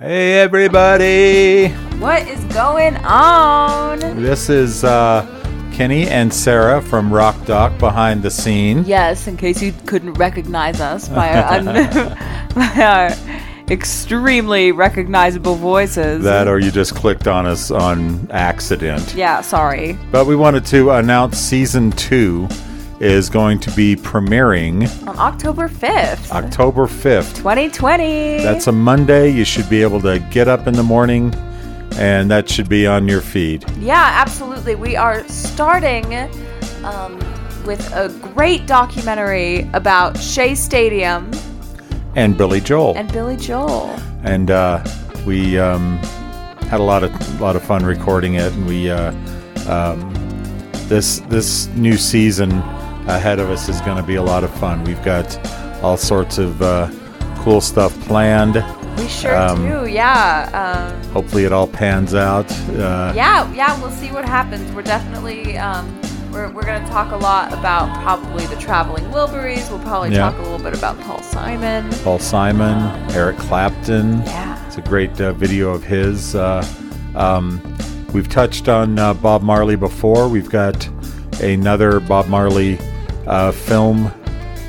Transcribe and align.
Hey, 0.00 0.40
everybody. 0.40 1.68
What 2.00 2.26
is 2.26 2.42
going 2.52 2.96
on? 2.96 4.00
This 4.00 4.48
is 4.48 4.82
uh, 4.82 5.24
Kenny 5.72 6.08
and 6.08 6.34
Sarah 6.34 6.82
from 6.82 7.14
Rock 7.14 7.36
Doc 7.46 7.78
behind 7.78 8.24
the 8.24 8.30
scene. 8.30 8.82
Yes, 8.86 9.28
in 9.28 9.36
case 9.36 9.62
you 9.62 9.72
couldn't 9.86 10.14
recognize 10.14 10.80
us 10.80 11.08
by 11.08 11.32
our, 11.32 11.54
un- 11.54 11.68
by 12.56 12.82
our 12.82 13.70
extremely 13.70 14.72
recognizable 14.72 15.54
voices. 15.54 16.24
That 16.24 16.48
or 16.48 16.58
you 16.58 16.72
just 16.72 16.96
clicked 16.96 17.28
on 17.28 17.46
us 17.46 17.70
on 17.70 18.28
accident. 18.32 19.14
yeah, 19.14 19.42
sorry. 19.42 19.96
But 20.10 20.26
we 20.26 20.34
wanted 20.34 20.66
to 20.66 20.90
announce 20.90 21.38
season 21.38 21.92
two 21.92 22.48
is 23.00 23.28
going 23.28 23.58
to 23.60 23.70
be 23.72 23.96
premiering 23.96 24.88
On 25.08 25.18
October 25.18 25.68
5th, 25.68 26.30
October 26.30 26.86
5th. 26.86 27.34
2020. 27.36 28.38
That's 28.42 28.66
a 28.68 28.72
Monday. 28.72 29.30
You 29.30 29.44
should 29.44 29.68
be 29.68 29.82
able 29.82 30.00
to 30.02 30.18
get 30.30 30.46
up 30.48 30.66
in 30.66 30.74
the 30.74 30.82
morning 30.82 31.34
and 31.96 32.30
that 32.30 32.48
should 32.48 32.68
be 32.68 32.86
on 32.86 33.08
your 33.08 33.20
feed. 33.20 33.64
Yeah, 33.78 34.10
absolutely. 34.14 34.74
We 34.74 34.96
are 34.96 35.26
starting 35.28 36.12
um, 36.84 37.18
with 37.64 37.80
a 37.92 38.08
great 38.34 38.66
documentary 38.66 39.68
about 39.74 40.18
Shea 40.18 40.54
Stadium 40.54 41.30
And 42.16 42.36
Billy 42.36 42.60
Joel. 42.60 42.96
and 42.96 43.12
Billy 43.12 43.36
Joel. 43.36 43.90
and 44.22 44.50
uh, 44.50 44.82
we 45.26 45.58
um, 45.58 45.98
had 46.68 46.80
a 46.80 46.82
lot 46.82 47.02
of 47.04 47.40
lot 47.40 47.56
of 47.56 47.62
fun 47.62 47.84
recording 47.84 48.34
it. 48.34 48.52
And 48.52 48.66
we 48.66 48.90
uh, 48.90 49.12
um, 49.68 50.12
this 50.88 51.20
this 51.28 51.66
new 51.68 51.96
season 51.96 52.50
ahead 53.06 53.38
of 53.38 53.50
us 53.50 53.68
is 53.68 53.80
going 53.82 53.96
to 53.96 54.02
be 54.02 54.14
a 54.16 54.22
lot 54.22 54.44
of 54.44 54.54
fun. 54.58 54.82
We've 54.84 55.02
got 55.04 55.36
all 55.82 55.96
sorts 55.96 56.38
of 56.38 56.60
uh, 56.62 56.90
cool 57.42 57.60
stuff 57.60 57.98
planned. 58.06 58.54
We 58.98 59.08
sure 59.08 59.36
Um, 59.36 59.62
do, 59.68 59.86
yeah. 59.90 60.48
Um, 61.02 61.12
Hopefully, 61.12 61.44
it 61.44 61.52
all 61.52 61.66
pans 61.66 62.14
out. 62.14 62.50
Uh, 62.70 63.12
yeah, 63.14 63.52
yeah, 63.52 63.80
we'll 63.80 63.90
see 63.90 64.10
what 64.12 64.24
happens. 64.24 64.70
We're 64.72 64.82
definitely 64.82 65.58
um, 65.58 66.00
we're, 66.32 66.48
we're 66.52 66.64
going 66.64 66.82
to 66.82 66.88
talk 66.90 67.12
a 67.12 67.16
lot 67.16 67.52
about 67.52 67.92
probably 68.02 68.46
the 68.46 68.56
traveling 68.56 69.04
Wilburys. 69.06 69.68
We'll 69.70 69.80
probably 69.80 70.10
Yeah. 70.12 70.30
talk 70.30 70.38
a 70.38 70.42
little 70.42 70.58
bit 70.58 70.76
about 70.76 70.98
Paul 71.02 71.20
Simon. 71.22 71.90
Paul 72.04 72.18
Simon, 72.20 72.74
Eric 73.12 73.36
Clapton. 73.38 74.18
Yeah. 74.22 74.64
It's 74.66 74.78
a 74.78 74.82
great 74.82 75.20
uh, 75.20 75.32
video 75.32 75.70
of 75.70 75.82
his. 75.84 76.34
Uh, 76.34 76.64
um, 77.16 77.60
we've 78.12 78.28
touched 78.28 78.68
on 78.68 78.98
uh, 78.98 79.12
Bob 79.14 79.42
Marley 79.42 79.76
before. 79.76 80.28
We've 80.28 80.50
got 80.50 80.88
another 81.40 82.00
Bob 82.00 82.26
Marley 82.28 82.78
uh, 83.26 83.52
film 83.52 84.12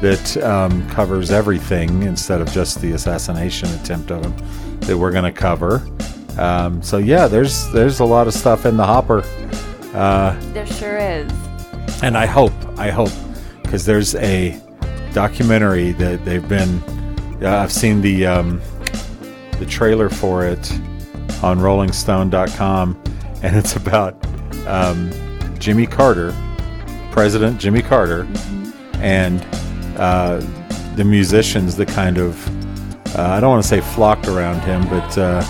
that 0.00 0.36
um, 0.38 0.88
covers 0.90 1.30
everything 1.30 2.02
instead 2.04 2.40
of 2.40 2.50
just 2.52 2.80
the 2.80 2.92
assassination 2.92 3.68
attempt 3.74 4.10
of 4.10 4.24
him 4.24 4.80
that 4.80 4.96
we're 4.96 5.12
going 5.12 5.24
to 5.24 5.32
cover. 5.32 5.86
Um, 6.38 6.82
so 6.82 6.96
yeah, 6.98 7.26
there's 7.26 7.70
there's 7.72 8.00
a 8.00 8.04
lot 8.04 8.26
of 8.26 8.32
stuff 8.34 8.64
in 8.64 8.76
the 8.76 8.84
hopper, 8.86 9.22
uh, 9.94 10.38
There 10.52 10.66
sure 10.66 10.96
is. 10.96 11.30
and 12.02 12.16
I 12.16 12.24
hope 12.26 12.52
I 12.78 12.90
hope 12.90 13.10
because 13.62 13.84
there's 13.84 14.14
a 14.14 14.58
documentary 15.12 15.92
that 15.92 16.24
they've 16.24 16.48
been. 16.48 16.82
Uh, 17.42 17.58
I've 17.62 17.72
seen 17.72 18.00
the 18.00 18.26
um, 18.26 18.60
the 19.58 19.66
trailer 19.66 20.08
for 20.08 20.46
it 20.46 20.72
on 21.42 21.58
RollingStone.com, 21.58 23.02
and 23.42 23.56
it's 23.56 23.76
about 23.76 24.14
um, 24.66 25.10
Jimmy 25.58 25.86
Carter, 25.86 26.30
President 27.10 27.60
Jimmy 27.60 27.82
Carter, 27.82 28.26
and 28.94 29.44
uh, 29.98 30.40
the 30.96 31.04
musicians 31.04 31.76
that 31.76 31.88
kind 31.88 32.18
of 32.18 32.46
uh, 33.16 33.22
I 33.22 33.40
don't 33.40 33.50
want 33.50 33.62
to 33.62 33.68
say 33.68 33.80
flocked 33.80 34.28
around 34.28 34.60
him, 34.60 34.88
but 34.88 35.18
uh, 35.18 35.44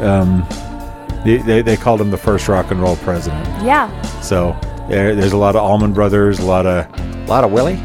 um, 0.00 0.46
they, 1.24 1.38
they, 1.38 1.62
they 1.62 1.76
called 1.76 2.00
him 2.00 2.10
the 2.10 2.16
first 2.16 2.48
rock 2.48 2.70
and 2.70 2.80
roll 2.80 2.96
president. 2.96 3.44
Yeah. 3.64 3.90
So 4.20 4.56
there, 4.88 5.14
there's 5.14 5.32
a 5.32 5.36
lot 5.36 5.56
of 5.56 5.62
Allman 5.62 5.92
Brothers, 5.92 6.38
a 6.38 6.44
lot 6.44 6.66
of 6.66 6.86
a 6.98 7.26
lot 7.26 7.44
of 7.44 7.52
Willie. 7.52 7.80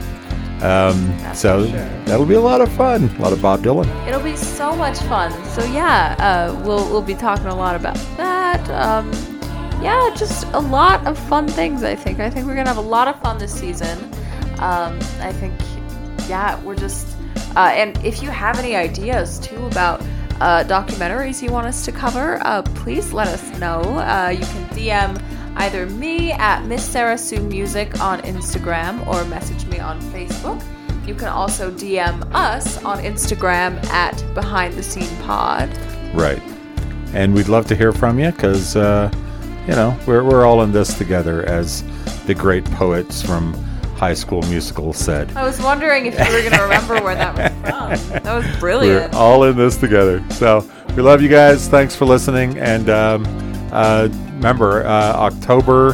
Um, 0.61 1.15
so 1.35 1.65
that'll 2.05 2.25
be 2.25 2.33
a 2.35 2.41
lot 2.41 2.61
of 2.61 2.71
fun. 2.73 3.09
A 3.17 3.21
lot 3.21 3.31
of 3.31 3.41
Bob 3.41 3.61
Dylan. 3.61 3.87
It'll 4.07 4.23
be 4.23 4.35
so 4.35 4.75
much 4.75 4.97
fun. 5.01 5.31
So 5.45 5.63
yeah, 5.65 6.15
uh, 6.19 6.61
we'll 6.63 6.87
we'll 6.89 7.01
be 7.01 7.15
talking 7.15 7.47
a 7.47 7.55
lot 7.55 7.75
about 7.75 7.95
that. 8.17 8.69
Um, 8.69 9.11
yeah, 9.81 10.13
just 10.15 10.45
a 10.53 10.59
lot 10.59 11.05
of 11.05 11.17
fun 11.17 11.47
things. 11.47 11.83
I 11.83 11.95
think. 11.95 12.19
I 12.19 12.29
think 12.29 12.45
we're 12.45 12.55
gonna 12.55 12.69
have 12.69 12.77
a 12.77 12.81
lot 12.81 13.07
of 13.07 13.19
fun 13.21 13.37
this 13.37 13.53
season. 13.53 13.97
Um, 14.59 14.97
I 15.19 15.31
think. 15.33 15.53
Yeah, 16.27 16.61
we're 16.63 16.75
just. 16.75 17.15
Uh, 17.55 17.71
and 17.73 17.97
if 18.05 18.21
you 18.21 18.29
have 18.29 18.59
any 18.59 18.75
ideas 18.75 19.39
too 19.39 19.65
about 19.65 20.01
uh, 20.39 20.63
documentaries 20.65 21.41
you 21.41 21.51
want 21.51 21.67
us 21.67 21.83
to 21.85 21.91
cover, 21.91 22.39
uh, 22.45 22.61
please 22.61 23.13
let 23.13 23.27
us 23.27 23.59
know. 23.59 23.81
Uh, 23.81 24.29
you 24.29 24.45
can 24.45 24.65
DM 24.69 25.21
either 25.57 25.87
me 25.87 26.31
at 26.33 26.63
Miss 26.65 26.83
Sarah 26.83 27.17
Sue 27.17 27.41
Music 27.41 27.99
on 27.99 28.21
Instagram 28.21 29.05
or 29.07 29.25
message 29.25 29.65
me 29.65 29.79
on 29.79 29.99
Facebook. 30.13 30.63
You 31.07 31.15
can 31.15 31.29
also 31.29 31.71
DM 31.71 32.29
us 32.33 32.83
on 32.83 32.99
Instagram 32.99 33.83
at 33.87 34.23
Behind 34.35 34.73
the 34.73 34.83
Scene 34.83 35.15
Pod. 35.23 35.69
Right. 36.13 36.41
And 37.13 37.33
we'd 37.33 37.47
love 37.47 37.65
to 37.67 37.75
hear 37.75 37.93
from 37.93 38.19
you 38.19 38.31
because, 38.31 38.75
uh, 38.75 39.09
you 39.67 39.73
know, 39.75 39.97
we're, 40.07 40.23
we're 40.23 40.45
all 40.45 40.61
in 40.63 40.71
this 40.71 40.97
together, 40.97 41.43
as 41.45 41.83
the 42.25 42.33
great 42.33 42.63
poets 42.65 43.21
from 43.21 43.53
High 43.95 44.13
School 44.13 44.41
Musical 44.43 44.93
said. 44.93 45.31
I 45.35 45.43
was 45.43 45.59
wondering 45.61 46.05
if 46.05 46.13
you 46.13 46.25
were 46.33 46.41
going 46.41 46.53
to 46.53 46.61
remember 46.63 47.01
where 47.03 47.15
that 47.15 47.35
was 47.35 47.99
from. 48.11 48.23
That 48.23 48.45
was 48.45 48.59
brilliant. 48.59 49.13
We're 49.13 49.19
all 49.19 49.43
in 49.43 49.57
this 49.57 49.75
together. 49.77 50.23
So 50.31 50.67
we 50.95 51.01
love 51.01 51.21
you 51.21 51.29
guys. 51.29 51.67
Thanks 51.67 51.95
for 51.95 52.05
listening. 52.05 52.57
And 52.59 52.89
um, 52.89 53.25
uh, 53.71 54.07
remember, 54.35 54.85
uh, 54.85 55.13
October 55.15 55.93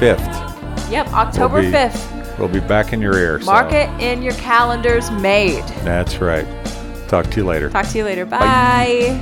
5th, 0.00 0.90
Yep, 0.90 1.08
October 1.08 1.54
We'll 1.60 1.70
be- 1.70 1.76
5th. 1.76 2.38
we'll 2.38 2.48
be 2.48 2.60
back 2.60 2.92
in 2.94 3.00
your 3.02 3.16
ear. 3.18 3.38
so- 3.40 3.46
Mark 3.46 3.72
it 3.72 3.88
in 4.00 4.22
your 4.22 4.32
calendars 4.34 5.10
made. 5.10 5.64
That's 5.84 6.18
right. 6.18 6.46
Talk 7.08 7.26
to 7.30 7.36
you 7.36 7.44
later. 7.46 7.68
Talk 7.70 7.86
to 7.88 7.98
you 7.98 8.04
later. 8.04 8.24
Bye. 8.26 9.18